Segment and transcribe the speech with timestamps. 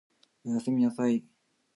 [0.43, 1.23] お休みなさい